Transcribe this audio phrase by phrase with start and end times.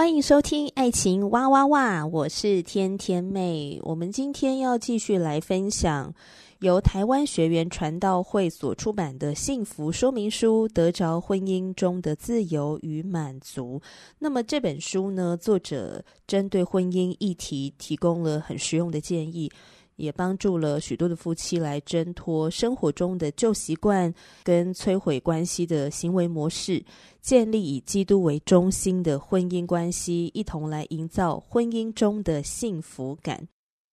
[0.00, 3.78] 欢迎收听《爱情哇哇哇》，我是天天妹。
[3.82, 6.14] 我们今天要继续来分享
[6.60, 13.78] 由台湾学员传道会所出版的《幸福说明书：得着婚姻中的自由与满足》。
[14.18, 19.52] 那么这本书呢，作者针对婚姻议题提供了很实用的建议。
[20.00, 26.82] 也帮助了许多的夫妻来挣脱生活中的旧习惯跟摧毁关系的行为模式，
[27.20, 33.46] 建立以基督为中心的婚姻关系，一同来营造婚姻中的幸福感。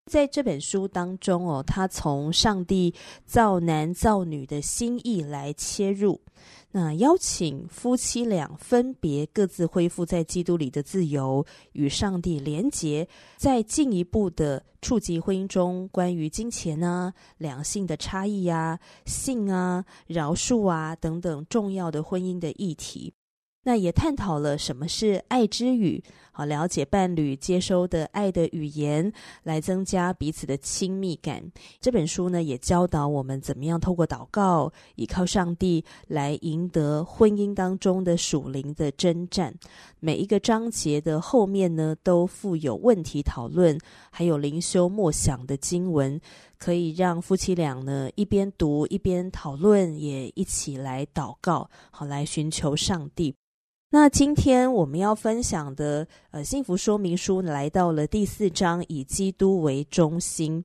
[0.08, 2.94] 在这本书当中哦，他从上帝
[3.25, 6.19] 造男造女的心意来切入。
[6.72, 23.14] 那邀请夫妻俩分别各自恢复在基督里的自由，与上帝连结，再进一步的触及婚姻中关于金钱啊、两性的差异啊、性啊、饶恕啊等等重要的婚姻的议题。
[23.68, 26.02] 那也探讨了什么是爱之语，
[26.32, 29.12] 好了解伴侣接收的爱的语言，
[29.44, 31.52] 来增加彼此的亲密感。
[31.82, 39.54] 这本书呢，也教导我们怎么样透过祷告，依靠上帝来赢得婚姻当中的属灵的征战。
[40.00, 43.78] 每一个章节的后面呢，都附有问题讨论，
[44.10, 46.18] 还有灵修默想的经文，
[46.58, 53.36] 可以让夫妻俩呢一边读一边讨论，也一起来祷告，好来寻求上帝。
[53.89, 60.61] 那今天我们要分享的呃幸福说明书来到了第四章，以基督为中心。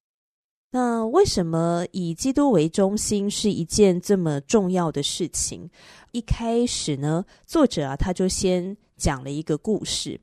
[0.72, 5.70] 那为什么以基督为中心是一件这么重要的事情？
[6.10, 10.20] 一开始呢，作者啊他就先讲了一个故事。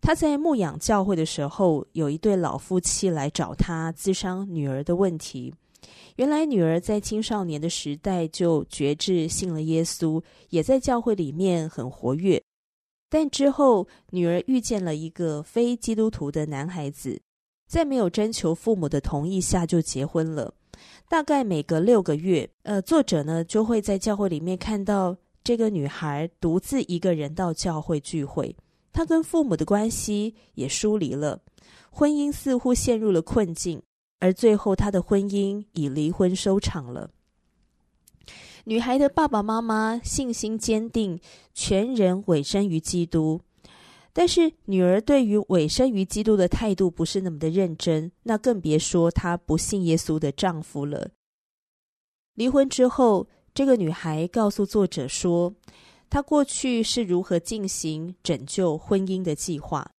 [0.00, 5.52] 他在牧养教会的时候，有一对老夫妻来找他咨商女儿的问题。
[6.16, 12.42] 原来女儿在青少年的时代就决志信了耶稣，也在教会里面很活跃。
[13.08, 17.20] 但之后女儿遇见了一个非基督徒的男孩子，
[17.68, 20.52] 在没有征求父母的同意下就结婚了。
[21.08, 28.54] 大概每隔六个月，呃，作者呢就会在教会里面看到这个女孩独自一个人到教会聚会。
[28.92, 31.40] 她跟父母的关系也疏离了，
[31.90, 33.82] 婚姻似乎陷入了困境。
[34.18, 37.10] 而最后，他的婚姻以离婚收场了。
[38.64, 41.20] 女孩的爸爸妈妈信心坚定，
[41.54, 43.40] 全人委身于基督。
[44.12, 51.10] 但是，女儿对于委身于基督的态度不是那么的认真，那更别说她不信耶稣的丈夫了。
[52.34, 55.54] 离婚之后，这个女孩告诉作者说，
[56.08, 59.90] 她过去是如何进行拯救婚姻的计划。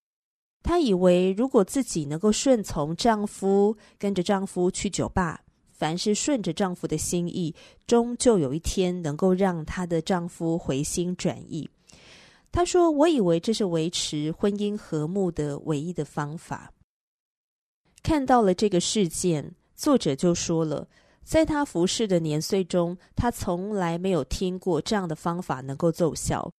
[0.63, 5.41] 她以为，如果自己能够顺从丈夫，跟着丈夫去酒吧，
[5.71, 11.69] 凡是顺着丈夫的心意，终究有一天能够让她的丈夫回心转意。
[12.51, 16.73] 她说：“我以为这是维持婚姻和睦的唯一的方法。”
[18.01, 20.87] 看到了这个事件，作者就说了，
[21.23, 26.49] 在他服侍的年岁中，他从来没有听过这样的方法能够奏效。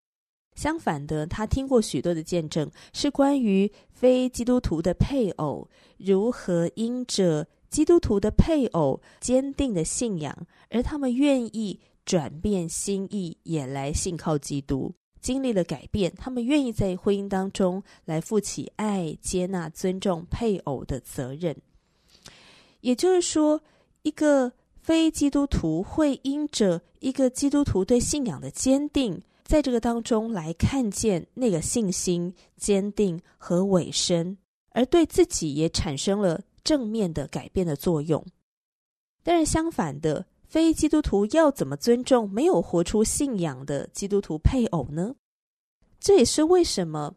[0.58, 10.36] 相反的，他听过许多的见证，是关于非基督徒的配偶如何因着基督徒的配偶坚定的信仰，
[10.68, 16.12] 而他们愿意转变心意，也来信靠基督，经历了改变。
[16.16, 21.56] 他们愿意在婚姻当中来负起爱、接纳、尊重配偶的责任。
[22.80, 23.62] 也就是说，
[24.02, 29.22] 一个非基督徒会因着一个基督徒对信仰的坚定。
[29.48, 34.36] 在这个当中来看见那个信心坚定和委身，
[34.72, 38.22] 而对自己也产生了正面的改变的作用。
[39.22, 45.14] 但是相反的，非基督徒要怎么尊重没有活出信仰的基督徒配偶呢？
[45.98, 47.14] 这也是为什么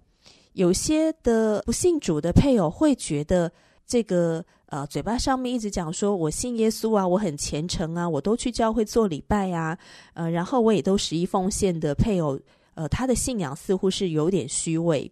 [0.53, 3.51] 有些的不信主的配偶会觉得
[3.91, 4.43] 这个。
[4.71, 9.77] 呃，嘴巴上面一直讲说，我信耶稣啊，我很虔诚啊，我都去教会做礼拜啊，
[10.13, 12.39] 呃，然后我也都十一奉献的配偶，
[12.75, 15.11] 呃，他的信仰似乎是有点虚伪。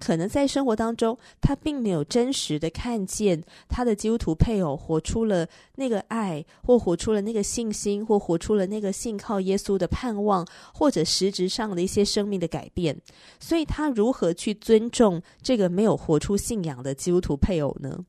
[0.00, 5.46] 可能在生活当中，他并没有真实的看见他的基督徒配偶活出了
[5.76, 10.44] 那个爱，或活出了那个信心，或活出了那个信靠耶稣的盼望，
[10.74, 13.00] 或者实质上的一些生命的改变。
[13.38, 18.04] 所以，他如何去尊重这个没有活出信仰的基督徒配偶呢？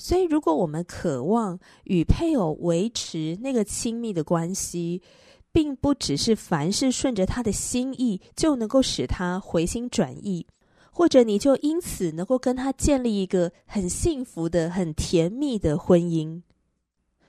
[0.00, 5.02] 所以，如果我们渴望与配偶维持那个亲密的关系，
[5.50, 10.46] 并不只是凡事顺着他的心意就能够使他回心转意，
[10.92, 16.42] 或者你就因此能够跟他建立一个很幸福的、很甜蜜的婚姻。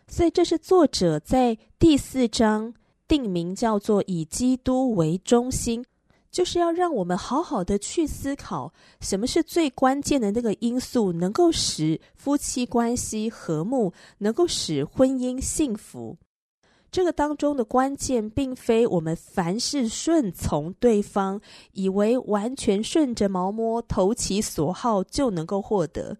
[0.07, 2.73] 所以，这是作者在第四章
[3.07, 5.83] 定名叫做“以基督为中心”，
[6.31, 8.71] 就是要让我们好好的去思考，
[9.01, 16.17] 什么是最关键的那个因素，能够使夫妻关系和睦，能够使婚姻幸福。
[16.91, 21.39] 这个当中的关键，并非我们凡事顺从对方，
[21.73, 26.17] 以为完全顺着毛摸、投其所好就能够获得。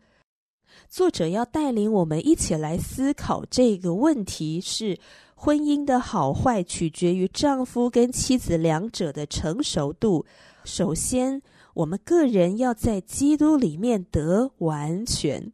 [0.88, 4.98] 作者要带领我们一起来思考这个问题：是
[5.42, 10.26] 婚姻的好坏取决于丈夫跟妻子两者的成熟度。
[10.66, 11.42] 首先，
[11.76, 15.54] 我们个人要在基督里面得完全。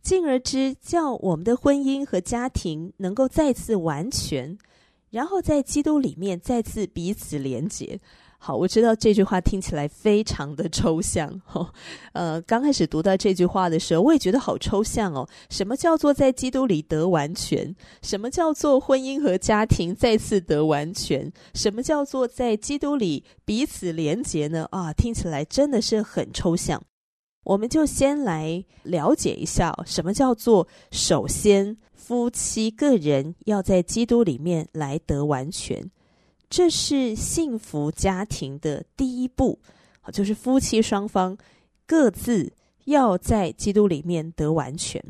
[0.00, 4.56] 进而之，叫我们的婚姻和家庭能够再次完全，
[5.12, 8.00] 然后在基督里面再次彼此连结。
[8.38, 11.72] 好，我知道这句话听起来非常的抽象，哦，
[12.12, 15.24] 呃，刚开始读到这句话的时候，我也觉得好抽象哦。
[15.48, 17.72] 什么叫做在基督里得完全？
[18.02, 21.32] 什么叫做婚姻和家庭再次得完全？
[21.54, 24.66] 什么叫做在基督里彼此连结呢？
[24.72, 26.82] 啊，听起来真的是很抽象。
[27.44, 35.90] 我们就先来了解一下，什么叫做首先夫妻个人要在基督里面来得完全，
[36.48, 39.58] 这是幸福家庭的第一步，
[40.12, 41.36] 就是夫妻双方
[41.86, 42.52] 各自
[42.84, 45.02] 要在基督里面得完全。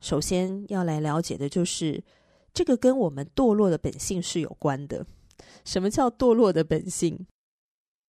[0.00, 2.02] 首先要来了解的就是
[2.52, 5.06] 这个跟我们堕落的本性是有关的。
[5.64, 7.26] 什么叫堕落的本性？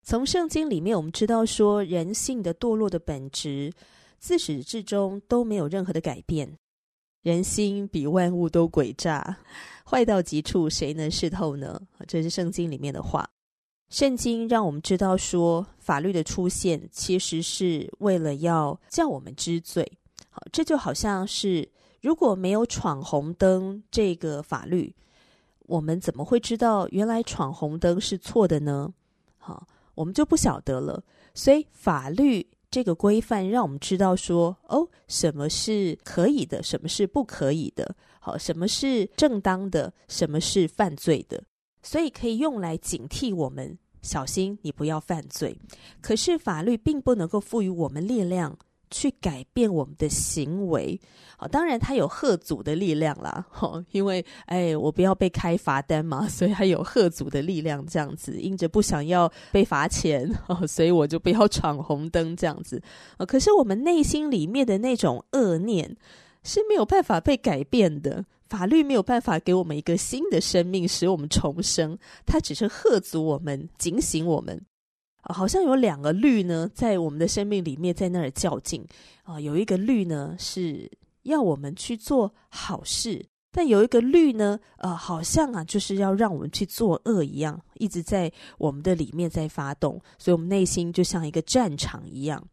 [0.10, 3.72] 从圣经里面，我们知道说，人性的堕落的本质，
[4.18, 6.58] 自始至终都没有任何的改变。
[7.22, 9.38] 人心比万物都诡诈，
[9.86, 11.80] 坏到极处，谁能识透呢？
[12.08, 13.30] 这是圣经里面的话。
[13.90, 19.88] 圣经让我们知道说，法律的出现其实是为了要叫我们知罪。
[20.32, 21.70] 好，这就好像是
[22.02, 24.92] 如果没有闯红灯这个法律，
[25.68, 28.92] 我们怎么会知道原来闯红灯是错的呢？
[29.38, 29.68] 好。
[30.00, 31.04] 我们就不晓得了，
[31.34, 41.44] 所以法律这个规范让我们知道说，哦，什么是可以的，什么是不可以的，好，什么是正当的，什么是犯罪的，
[41.84, 45.60] 所以可以用来警惕我们，小心你不要犯罪。
[46.00, 48.58] 可是法律并不能够赋予我们力量。
[48.92, 51.00] 去改变我们的行为，
[51.38, 62.82] 好，当然他有吓阻的力量啦， 哦，因为哎，我不要被开罚单嘛， 所以他有吓阻的力量，这样子，因着不想要被罚钱， 哦所以我就不要闯红灯，这样子，
[63.28, 65.96] 可是我们内心里面的那种恶念
[66.44, 74.60] 是没有办法被改变的，法律没有办法给我们一个新的生命，使我们重生，它只是吓阻我们，警醒我们。
[75.30, 78.86] 好像有两个律呢，在我们的生命里面在那儿较劲
[79.24, 79.40] 啊。
[79.40, 80.92] 有一个律呢是
[81.24, 92.46] 要我们去做好事，但有一个律呢，呃，好像啊就是要让我们去做恶一样，一直在我们的里面在发动，所以我们内心就像一个战场一样。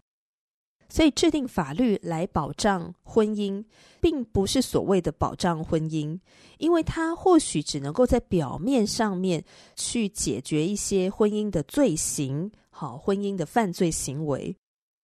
[0.89, 3.65] 所以制定法律来保障婚姻，
[4.01, 6.17] 并不是所谓的保障婚姻，
[6.59, 14.55] 因为它或许只能够在表面上面去解决一些婚姻的罪行，好，婚姻的犯罪行为，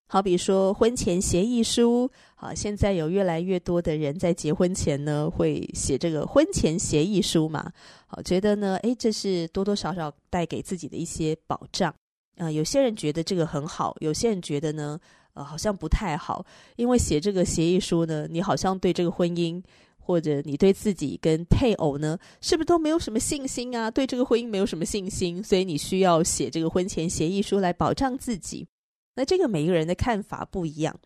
[0.07, 7.73] 好比说婚前协议书，好，现在有越来越多的人在结婚前呢会写这个婚前协议书嘛，
[8.07, 11.95] 好，觉得呢，诶，这是多多少少带给自己的一些保障，
[12.37, 15.01] 啊、有些人觉得这个很好，有些人觉得呢。
[15.35, 16.45] 呃，好像不太好，
[16.77, 19.59] 因为写这个协议书呢，你好像对这个婚姻，
[20.05, 23.91] 或者你对自己跟配偶呢，是不是都没有什么信心啊？
[23.91, 28.67] 对这个婚姻没有什么信心，所以你需要写这个婚前协议书来保障自己。
[29.15, 30.99] 那这个每个人的看法不一样，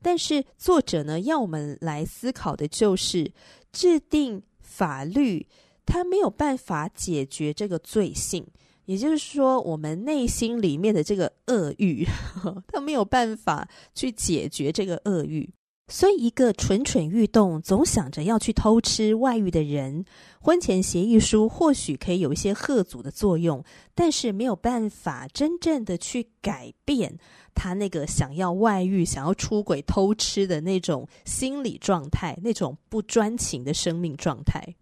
[0.00, 3.30] 但是作者呢，要我们来思考的就是
[3.70, 5.46] 制定法律，
[5.84, 8.46] 它没有办法解决这个罪性。
[8.86, 12.04] 也就是说，我们内心里面的这个恶欲，
[12.66, 15.48] 它没有办法去解决这个恶欲，
[15.92, 20.06] 所以，一个蠢蠢欲动、总想着要去偷吃外遇的人，
[20.40, 23.62] 婚前协议书或许可以有一些贺阻的作用，
[23.94, 27.18] 但是没有办法真正的去改变
[27.54, 34.74] 他那个想要外遇、想要出轨、偷吃的那种心理状态，那种不专情的生命状态。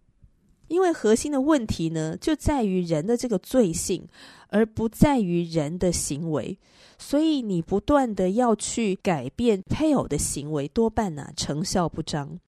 [0.71, 4.07] 因为核心的问题呢，就在于人的这个罪性，
[4.47, 6.57] 而不在于人的行为。
[6.97, 12.39] 所以你不断的要去改变配偶的行为，多半呢、成效不彰。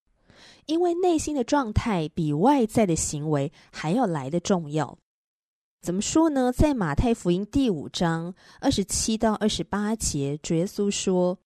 [0.67, 4.97] 因为内心的状态比外在的行为还要来得重要。
[5.81, 6.49] 怎么说呢？
[6.49, 11.37] 在马太福音第五章二十七到二十八节，主耶稣说。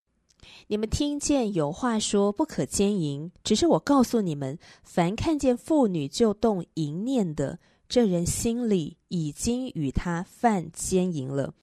[0.67, 11.53] 你们听见有话说不可奸淫，只是我告诉你们，凡看见妇女就动淫念的，这人心里已经与她犯奸淫了。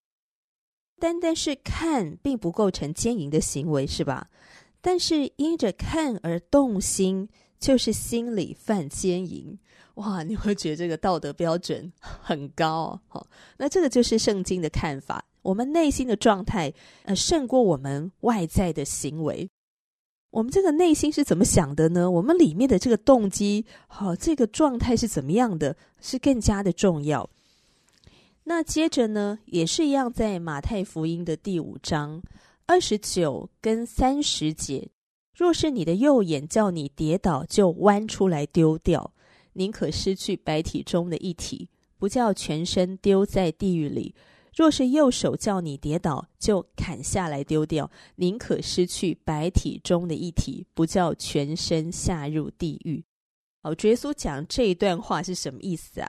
[0.98, 4.28] 单单是看，并不构成奸淫的行为，是吧？
[4.80, 9.58] 但是因着看而动心，就是心里犯奸淫。
[9.94, 13.26] 哇，你会觉得这个道德标准很高哦。
[13.58, 15.24] 那这个就是圣经的看法。
[15.44, 16.72] 我们内心的状态，
[17.04, 19.48] 呃，胜过我们外在的行为。
[20.30, 22.10] 我们这个内心是怎么想的呢？
[22.10, 27.28] 我们里面的这个动机，好、这个状态是怎么样的，是更加的重要。
[28.44, 32.22] 那接着呢，也是一样，在马太福音的第五章
[32.66, 34.88] 二十九跟三十节，
[35.36, 39.12] 若是你的右眼叫你跌倒，就剜出来丢掉，
[39.52, 44.14] 宁可失去白体中的一体，不叫全身丢在地狱里。
[44.54, 53.04] 若是右手叫你跌倒，就砍下来丢掉，宁可失去百体中的一体，不叫全身下入地狱。
[53.62, 56.08] 哦，耶稣讲这一段话是什么意思啊？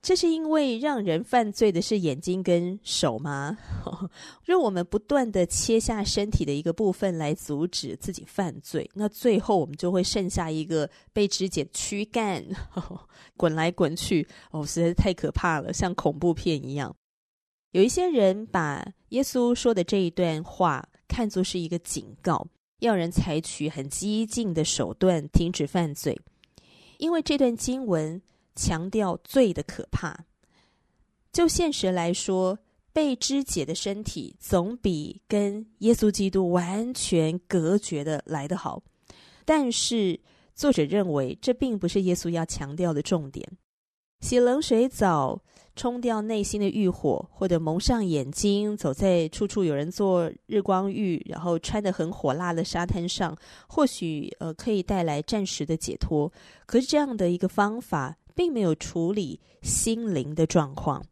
[0.00, 3.56] 这是因为让人犯罪的是眼睛跟手吗？
[4.44, 12.44] 若我们不断地切下身体的一个部分来阻止自己犯罪，那最后我们就会剩下一个被肢解躯干，
[13.36, 16.92] 滚来滚去，哦，实在是太可怕了，像恐怖片一样。
[17.72, 22.46] 有一些人把耶稣说的这一段话看作是一个警告，
[22.80, 26.18] 要人采取很激进的手段停止犯罪，
[26.98, 28.20] 因为这段经文
[28.54, 30.26] 强调罪的可怕。
[31.32, 32.58] 就现实来说，
[32.92, 38.82] 被肢解的身体总比跟耶稣基督完全隔绝的来得好。
[39.46, 40.20] 但是
[40.54, 43.50] 作者认为，这并不是耶稣要强调的重点。
[44.20, 45.42] 洗冷水澡。
[45.74, 53.36] 冲掉内心的欲火，或者蒙上眼睛，走在处处有人做日光浴，然后穿得很火辣的沙滩上，
[53.68, 56.32] 或许呃可以带来暂时的解脱。
[56.66, 61.04] 可是这样的一个方法，并没有处理心灵的状况。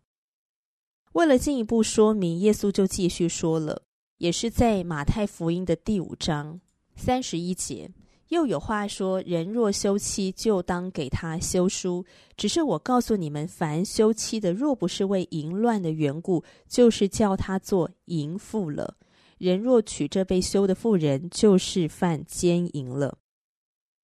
[1.13, 3.83] 为了进一步说明，耶稣就继续说了，
[4.19, 6.61] 也是在马太福音的第五章
[6.95, 7.91] 三十一节。
[8.31, 12.05] 又有话说：人若休妻，就当给他休书。
[12.37, 18.97] 只是我告诉你们，凡休妻的，若不是为淫乱的缘故，就是叫他做淫妇了。
[19.39, 23.19] 人若娶这被休的妇人，就是犯奸淫了。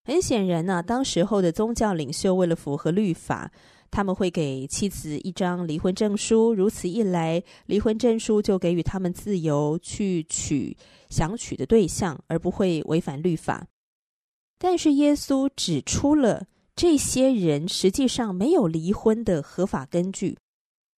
[0.04, 3.52] 很显然呢、当时候的宗教领袖为了符合律法，
[3.92, 6.52] 他们会给妻子一张离婚证书。
[6.52, 10.76] 如此一来，离婚证书就给予他们自由去娶
[11.10, 13.68] 想娶的对象，而不会违反律法。
[14.58, 20.38] 但是耶稣指出了这些人实际上没有离婚的合法根据，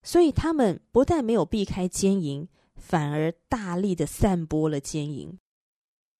[0.03, 5.39] 所以他们不但没有避开奸淫，反而大力的散播了奸淫。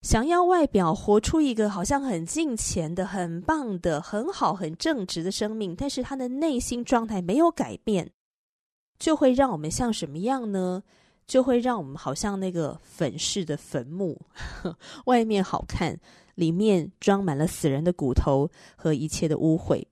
[0.03, 8.13] 想要外表活出一个好像很敬虔的、很棒的、很好、很正直的生命，但是他的内心状态没有改变，
[8.99, 10.85] 就会让我们像什么样呢？
[11.29, 14.21] 就会让我们好像那个粉饰的坟墓，
[15.07, 16.01] 外面好看。
[16.35, 19.85] 里面装满了死人的骨头和一切的污秽。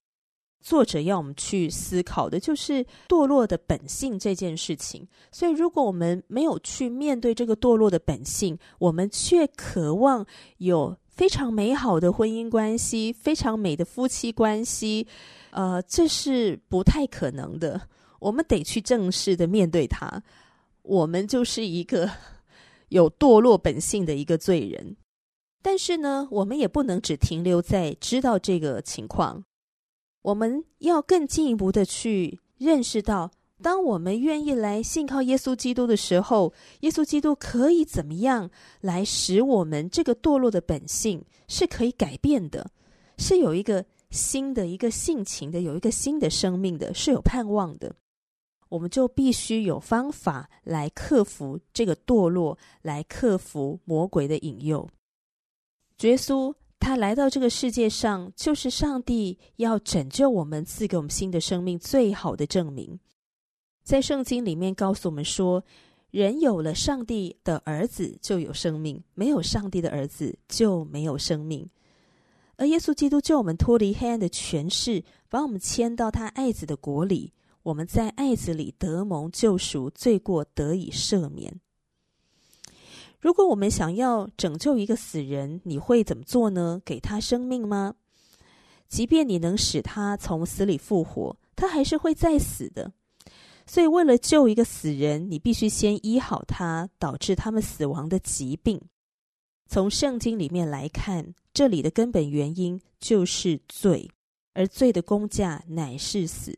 [0.60, 5.04] 作者要我们去思考的就是堕落的本性这件事情。
[5.32, 10.24] 所以，如果我们没有去面对这个堕落的本性，我们却渴望
[10.58, 15.04] 有非常美好的婚姻关系、非常美的夫妻关系，
[15.50, 17.88] 呃，这是不太可能的。
[18.20, 20.22] 我们得去正式的面对它。
[20.86, 22.10] 我们就是一个
[22.88, 24.96] 有堕落本性的一个罪人。
[25.62, 29.44] 但是呢，我们也不能只停留在知道这个情况，
[30.22, 38.48] 我们要更进一步的去认识到，当我们愿意来信靠耶稣基督的时候，耶稣基督可以怎么样
[38.80, 42.70] 来使我们这个堕落的本性是可以改变的，
[43.18, 47.92] 是有一个新的一个性情的，有一个新的生命的，是有盼望的。
[48.68, 54.88] 我们就必须有方法来克服这个堕落，来克服魔鬼的引诱。
[56.00, 62.98] 耶稣他来到这个世界上，就是上帝要拯救我们、赐给我们新的生命最好的证明。
[63.82, 65.64] 在圣经里面告诉我们说，
[66.10, 71.68] 人有了上帝的儿子就有生命，没有上帝的儿子就没有生命。
[72.56, 77.32] 而耶稣基督救我们脱离黑暗的权势，把我们迁到他爱子的国里。
[77.66, 81.60] 我们在爱子里得蒙救赎，罪过得以赦免。
[83.18, 86.80] 如果我们想要拯救一个死人，你会怎么做呢？
[86.84, 87.96] 给他生命吗？
[88.86, 92.92] 即便你能使他从死里复活，他还是会再死的。
[93.66, 98.80] 所以，为了救一个死人，你必须先医好他导致他们死亡的疾病。
[99.66, 104.08] 从圣经里面来看，这里的根本原因就是罪，
[104.52, 106.56] 而罪的工价乃是死。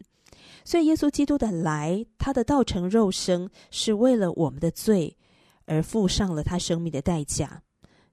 [0.69, 5.17] 所以，耶稣基督的来，他的道成肉身，是为了我们的罪
[5.65, 7.63] 而付上了他生命的代价。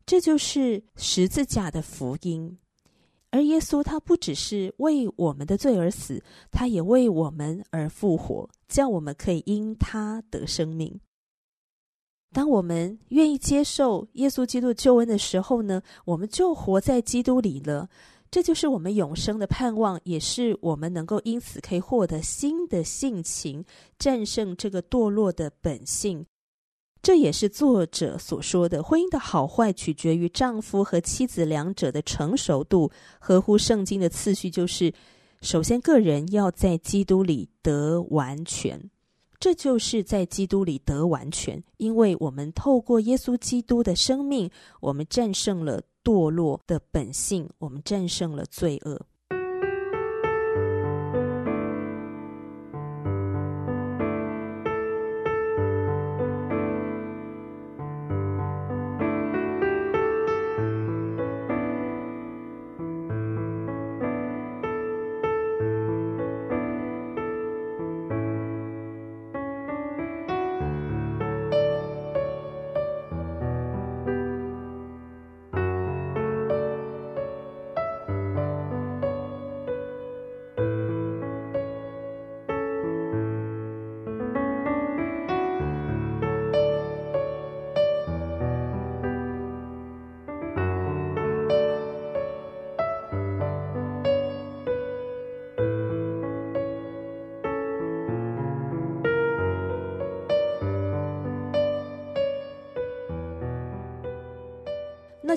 [0.06, 2.58] 这就是十字架的福音。
[3.30, 10.98] 而耶稣他不只是为我们的罪而死，他也为我们而复活，叫我们可以因他得生命。
[12.32, 17.90] 当我们愿意接受耶稣基督救恩的时候呢，我们就活在基督里了。
[18.30, 23.64] 这就是我们永生的盼望，也是我们能够因此可以获得新的性情，
[23.98, 26.26] 战胜这个堕落的本性。
[27.02, 32.92] 这也是作者所说的，婚姻的好坏取决于丈夫和妻子两者的成熟度。
[33.20, 34.92] 合乎圣经的次序，就是
[35.42, 38.90] 首先个人要在基督里得完全，
[39.40, 44.50] 这就是在基督里得完全，因为我们透过耶稣基督的生命，
[44.80, 49.02] 我们战胜了堕落的本性，我们战胜了罪恶。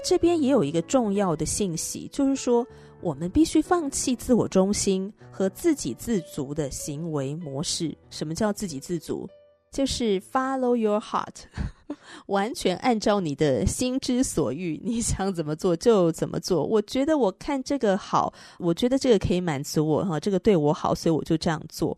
[0.01, 2.67] 这边也有一个重要的信息，就是说，
[3.01, 7.97] 我们必须放弃自我中心和自给自足的行为模式。
[8.11, 9.29] 什么叫自给自足？
[9.71, 11.45] 就是 follow your heart，
[12.27, 16.65] 完全按照你的心之所欲，你想怎么做就怎么做。
[16.65, 21.97] 我觉得我看这个好，我觉得这个可以满足我哈，这个对我好，所以我就这样做。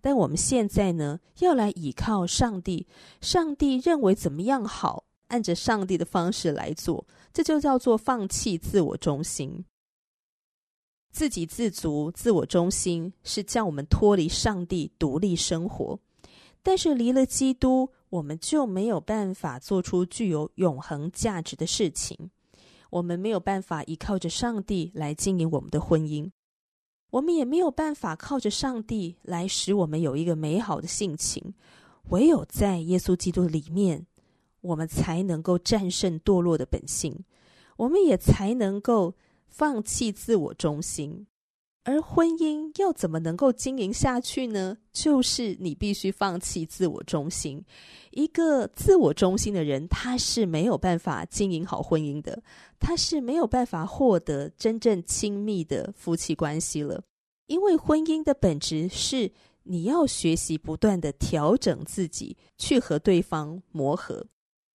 [0.00, 2.86] 但我们现在呢，要来倚靠上帝，
[3.20, 7.04] 上帝认为怎么样好，按着上帝的方式来做。
[7.32, 9.64] 这就叫做放弃自我中心，
[11.12, 12.10] 自给自足。
[12.10, 15.98] 自我中心是叫我们脱离上帝，独立生活。
[16.62, 22.30] 但是离了基督，我们就没有办法做出具有永恒价值的事情。
[22.90, 26.28] 我们没有办法依靠着上帝来经营我们的婚姻，
[27.10, 31.54] 我们也没有办法靠着上帝来使我们有一个美好的性情。
[32.08, 34.06] 唯有在耶稣基督里面。
[34.60, 37.24] 我们才能够战胜堕落的本性，
[37.76, 39.14] 我们也才能够
[39.46, 41.26] 放弃自我中心。
[41.84, 44.76] 而婚姻要怎么能够经营下去呢？
[44.92, 47.64] 就是你必须放弃自我中心。
[48.10, 52.42] 一个自我中心的人，他是没有办法经营好婚姻的，
[52.78, 57.02] 他是没有办法获得真正亲密的夫妻关系了。
[57.46, 64.26] 因为婚姻的本质是你要学习不断地调整自己，去和对方磨合。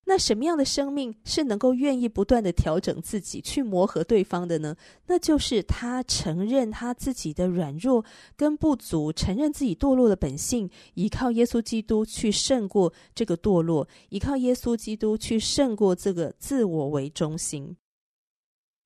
[0.08, 4.76] 那什么样的生命是能够愿意不断的调整自己，去磨合对方的呢？
[5.08, 8.06] 那就是他承认他自己的软弱
[8.38, 17.76] 跟不足，承认自己堕落的本性，依靠耶稣基督去胜过这个堕落，依靠耶稣基督去胜过这个自我为中心。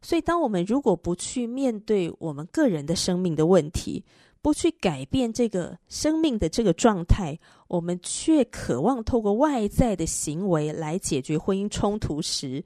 [0.01, 4.03] 所以，当我们如果不去面对我们个人的生命的问题，
[4.41, 12.63] 不去改变这个生命的这个状态，我们却渴望透过外在的行为来解决婚姻冲突时，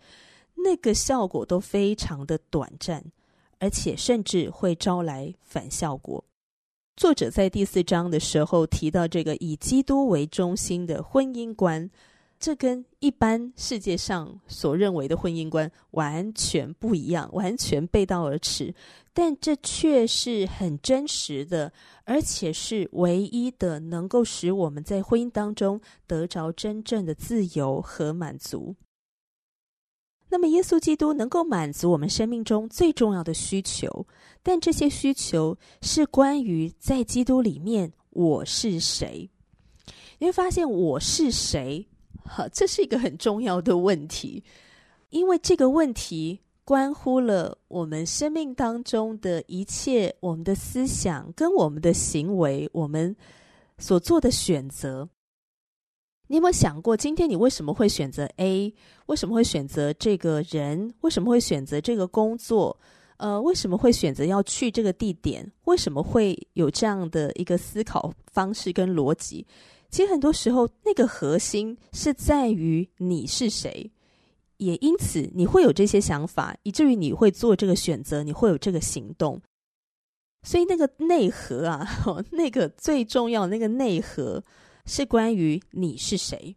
[0.53, 3.03] 那个效果都非常的短暂，
[3.57, 6.23] 而且甚至会招来反效果。
[6.95, 11.89] 作者在第四章的时候提到这个以基督为中心的婚姻观，
[12.43, 18.75] 这跟一般世界上所认为的婚姻观完全不一样，完全背道而驰。
[19.13, 21.71] 但这却是很真实的，
[22.03, 28.75] 而且是唯一的能够使我们在婚姻当中得着真正的自由和满足。
[30.27, 34.05] 那么，耶稣基督能够满足我们生命中最重要的需求，
[34.41, 39.29] 但这些需求是关于在基督里面我是谁。
[40.19, 41.87] 你会发现我是谁？
[42.25, 44.43] 好，这是一个很重要的问题，
[45.09, 46.39] 因为这个问题。
[46.65, 53.13] 关乎了我们生命当中的一切，我们的思想跟我们的行为，我们
[53.77, 55.09] 所做的选择。
[56.27, 58.73] 你有没有想过，今天你为什么会选择 A？
[59.07, 60.93] 为什么会选择这个人？
[61.01, 62.79] 为什么会选择这个工作？
[63.17, 65.51] 呃，为什么会选择要去这个地点？
[65.65, 69.45] 为什么会有这样的一个思考方式跟逻辑？
[69.93, 73.91] 其实很多时候，那个核心是在于你是谁。
[74.57, 79.39] 也因此，你会有这些想法，以至于你会做这个选择，你会有这个行动。
[80.41, 81.87] 所以，那个内核啊，
[82.33, 84.43] 那个最重要的那个内核，
[84.87, 86.55] 是关于你是谁。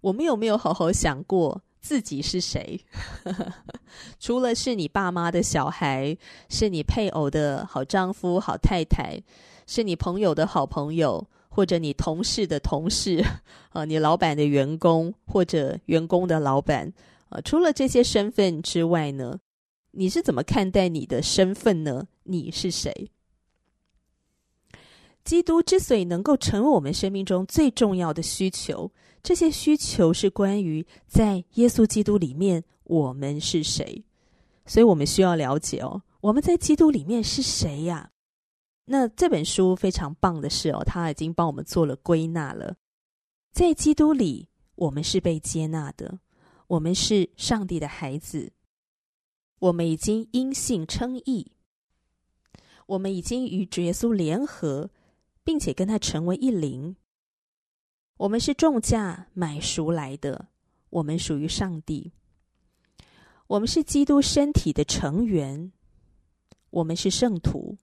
[0.00, 2.80] 我们有没有好好想过自己是谁？
[4.18, 9.22] 除了是你爸妈的小孩，是你配偶的好丈夫、好太太，
[9.68, 11.24] 是你朋友的好朋友。
[11.56, 13.24] 或者你同事的同事，
[13.70, 16.92] 啊，你老板的员工，或者员工的老板，
[17.30, 19.40] 啊，除了这些身份之外呢，
[19.92, 22.08] 你是怎么看待你的身份呢？
[22.24, 23.10] 你是谁？
[25.24, 28.92] 基督之所以能够成为我们生命中最重要的需求，
[29.22, 34.04] 这些需求是关于在耶稣基督里面我们是谁，
[34.66, 38.10] 所以我们需要了解哦，我们在基督里面是谁呀？
[38.88, 42.76] 那这本书非常棒的是哦，他已经帮我们做了归纳了。
[43.50, 46.20] 在基督里，我们是被接纳的，
[46.68, 48.52] 我们是上帝的孩子，
[49.58, 51.50] 我们已经因信称义，
[52.86, 54.88] 我们已经与主耶稣联合，
[55.42, 56.94] 并且跟他成为一灵。
[58.18, 60.48] 我们是重价买赎来的，
[60.90, 62.12] 我们属于上帝。
[63.48, 65.72] 我们是基督身体的成员，
[66.70, 67.76] 我们是圣徒。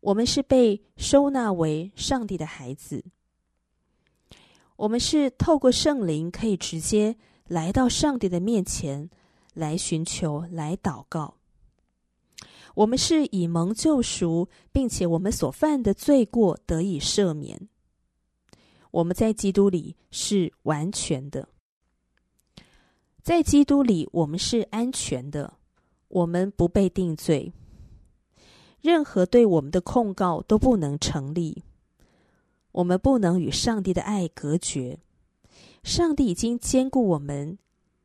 [0.00, 3.04] 我们是被收纳为上帝的孩子，
[4.76, 9.10] 我们是透过圣灵可以直接来到上帝的面前
[9.52, 11.34] 来寻求、来祷告。
[12.74, 17.68] 我们是以蒙救赎，并且我们所犯的罪过得以赦免。
[18.92, 21.48] 我们在基督里是完全的，
[23.22, 25.52] 在基督里我们是安全的，
[26.08, 27.52] 我们不被定罪。
[28.80, 31.62] 任何对我们的控告都不能成立，
[32.72, 34.98] 我们不能与上帝的爱隔绝。
[35.82, 37.58] 上帝已经坚固我们，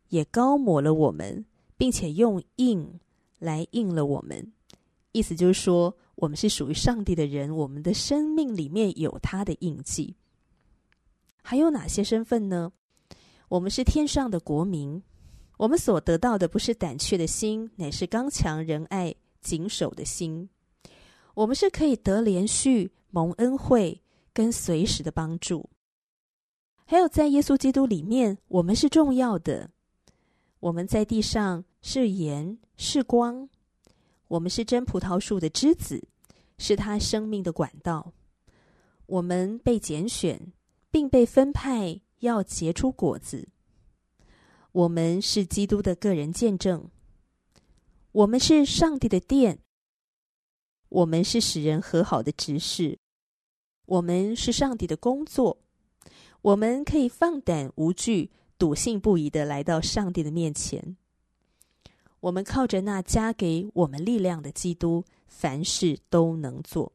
[0.10, 1.46] 也高抹了我们，
[1.78, 3.00] 并且用印
[3.40, 4.52] 来印了我们。
[5.12, 10.16] 意思就是说，我们是属于上帝的人，我们的生命里面有他的印记。
[11.42, 12.72] 还有哪些身份呢？
[13.48, 15.02] 我们是天上的国民，
[15.58, 20.50] 我们所得到的不是胆怯的心，乃是刚强仁爱、谨守的心。
[21.36, 24.02] 我们是可以得连续蒙恩惠
[24.34, 25.70] 跟随时的帮助，
[26.86, 29.70] 还有在耶稣基督里面，我们是重要的。
[30.62, 33.48] 我们在地上是盐是光，
[34.30, 36.08] 我们是真葡萄树的枝子，
[36.58, 38.14] 是他生命的管道。
[39.06, 40.54] 我们被拣选，
[40.90, 43.48] 并被分派要结出果子。
[44.72, 46.90] 我们是基督的个人见证，
[48.12, 49.60] 我们是上帝的殿。
[50.96, 52.98] 我们是使人和好的执事，
[53.86, 55.58] 我们是上帝的工作，
[56.42, 60.96] 我们可以放胆无惧、笃信不疑的来到上帝的面前。
[62.22, 66.94] 我们靠着那加给我们力量的基督，凡事都能做。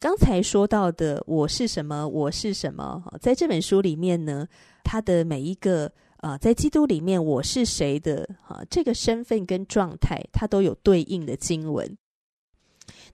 [0.00, 4.48] 刚才说到的“我是什么，我是什么”，在这本书里面呢，
[4.82, 11.96] 他的每一个啊、在基督里面我是谁的啊，这个身份跟状态，它都有对应的经文。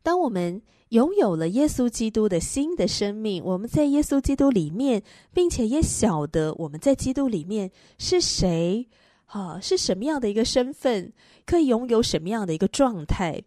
[0.02, 8.86] 当我们拥有了耶稣基督的新的生命，我们在耶稣基督里面，并且也晓得我们在基督里面是谁，
[9.26, 11.12] 啊，是什么样的一个身份，
[11.46, 13.42] 可以拥有什么样的一个状态。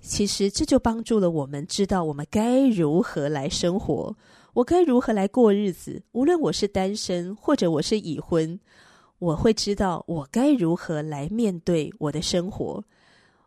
[0.00, 4.16] 其实这就帮助了我们知道我们该如何来生活，
[4.54, 6.02] 我该如何来过日子。
[6.10, 8.58] 无论我是单身或者我是已婚，
[9.20, 12.82] 我会知道我该如何来面对我的生活。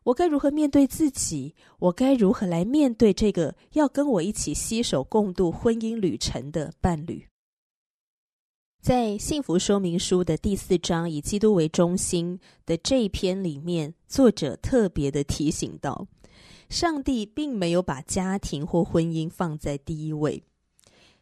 [0.06, 1.56] 我该如何面对自己？
[1.80, 7.28] 我该如何来面对这个要跟我一起携手共度婚姻旅程的伴侣？
[8.80, 16.08] 在《幸福说明书》的第四章以基督为中心的这一篇里面，作者特别的提醒到，
[16.70, 20.44] 上帝并没有把家庭或婚姻放在第一位，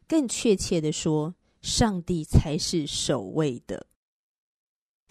[0.10, 3.86] 更确切的说，上帝才是首位的。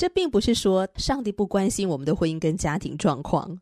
[0.02, 3.60] 这并不是说上帝不关心我们的婚姻跟家庭状况，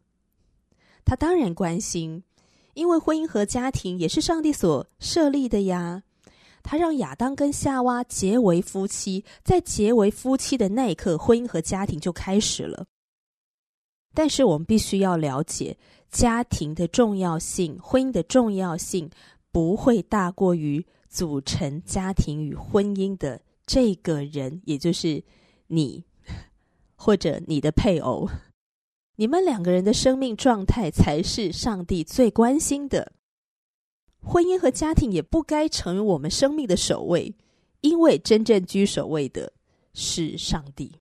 [1.05, 2.25] 他当然关心，
[2.73, 6.03] 因为婚姻和家庭也是上帝所设立的呀。
[6.63, 12.87] 他让亚当跟夏娃结为夫妻，在结为夫妻的那一刻，婚姻和家庭就开始了。
[14.15, 15.77] 但是我们必须要了解，
[16.11, 19.11] 家庭的重要性，婚姻的重要性，
[19.53, 25.23] 不会大过于组成家庭与婚姻的这个人，也就是
[25.67, 26.03] 你。
[27.03, 28.29] 或者你的配偶，
[29.17, 33.13] 你们两个人的生命状态才是上帝最关心的。
[34.23, 37.35] 婚姻和家庭也不该成为我们生命的首位，
[37.81, 39.51] 因为真正居首位的
[39.95, 40.93] 是上帝。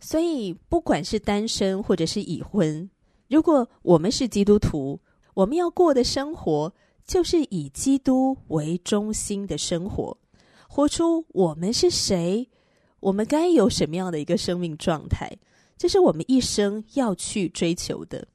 [0.00, 2.88] 所以，不管是单身或者是已婚，
[3.28, 4.98] 如果我们是基督徒，
[5.34, 6.72] 我们要过的生活
[7.06, 10.16] 就是以基督为中心的生活，
[10.66, 12.48] 活出我们是谁。
[13.00, 15.38] 我们该有什么样的一个生命状态？
[15.76, 18.26] 这是我们一生要去追求的。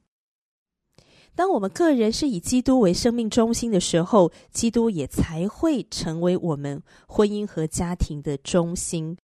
[1.36, 9.18] 当我们个人是以基督为生命中心的时候，基督也才会成为我们婚姻和家庭的中心。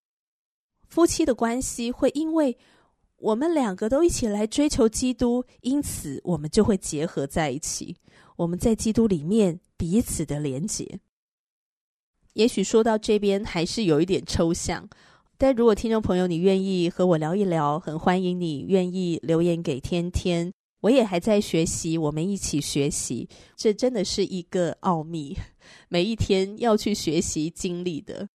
[0.88, 2.56] 夫妻的关系会因为
[3.18, 7.94] 我们两个都一起来追求基督，因此我们就会结合在一起。
[8.36, 10.98] 我们在基督里面彼此的连结。
[12.32, 14.88] 也许说到这边还是有一点抽象。
[15.40, 20.52] 但如果听众朋友你愿意和我聊一聊，很欢迎你愿意留言给天天。
[20.80, 25.38] 我也还在学习，我们一起学习，这真的是一个奥秘，
[25.88, 28.28] 每一天要去学习经历的。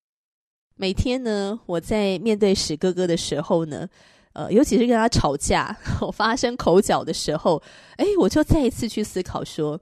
[0.76, 3.90] 每天呢，我在面对史哥哥的时候呢，
[4.34, 7.60] 呃，尤其是跟他吵架， 我发生口角的时候，
[7.98, 9.82] 哎，我就再一次去思考说，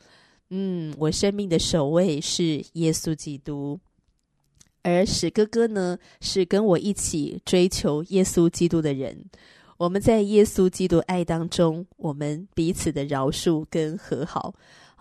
[0.52, 3.78] 嗯，我生命的首位是耶稣基督。
[4.84, 9.26] 而史哥哥呢，是跟我一起追求耶稣基督的人。
[9.78, 14.54] 我们在耶稣基督爱当中，我们彼此的饶恕跟和好，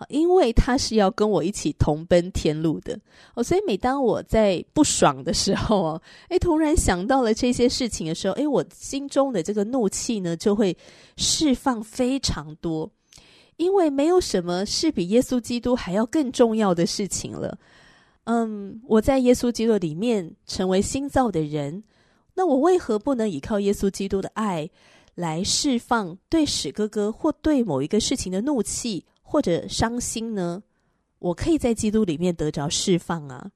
[0.07, 2.97] 因为他是要跟我一起同奔天路的。
[3.33, 10.77] 哦，所以每当我在不爽的时候哦，诶，突然想到了这些事情的时候，诶，我心中的这个怒气呢，就会
[11.17, 12.89] 释放非常多，
[13.57, 17.57] 因为没有什么是比耶稣基督还要更重要的事情了。
[18.31, 21.83] 嗯，我在耶稣基督里面成为新造的人，
[22.35, 24.69] 那我为何不能依靠耶稣基督的爱
[25.15, 30.61] 来释放对史哥哥或对某一个事情的怒气或者伤心呢？
[31.17, 33.49] 我可以在基督里面得着释放啊，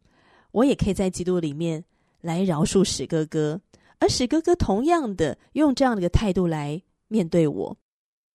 [0.52, 1.86] 我也可以在基督里面
[2.22, 3.62] 来饶恕史哥哥，
[4.00, 7.78] 而史哥哥同样的用这样的一个态度来面对我，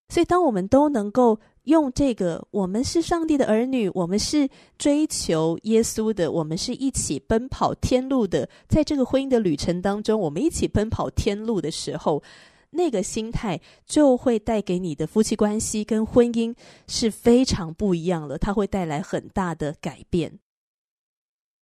[0.09, 1.41] 所以当我们都能够。
[1.69, 8.49] 用这个，我们是上帝的儿女，我们是追求耶稣的，我们是一起奔跑天路的。
[8.69, 12.23] 在这个婚姻的旅程当中，我们一起奔跑天路的时候，
[12.71, 16.55] 那个心态就会带给你的夫妻关系跟婚姻
[16.87, 20.39] 是非常不一样了，它会带来很大的改变。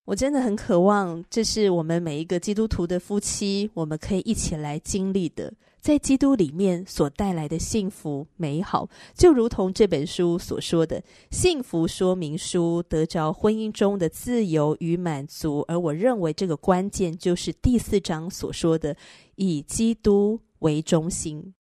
[0.05, 5.53] 我真的很渴望，这是我们每一个基督徒的夫妻，我们可以一起来经历的。
[5.87, 15.65] 在基督里面所带来的幸福美好，就如同这本书所说的《幸福说明书》，得着婚姻中的自由与满足。
[15.69, 18.97] 而我认为这个关键就是第四章所说的：
[19.37, 21.55] 以基督为中心，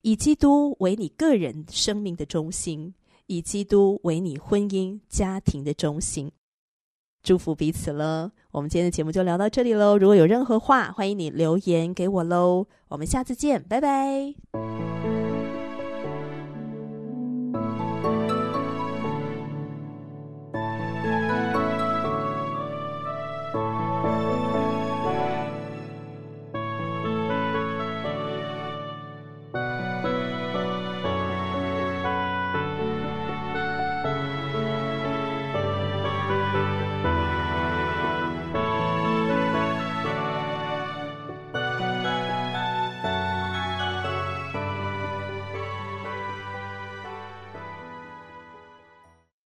[0.00, 2.94] 以基督为你个人生命的中心，
[3.26, 6.32] 以基督为你婚姻家庭的中心。
[7.28, 8.32] 祝福彼此了。
[8.52, 9.98] 我们今天的节目就聊到这里喽。
[9.98, 12.66] 如果有任何话，欢迎你留言给我喽。
[12.88, 15.17] 我们下次见，拜拜。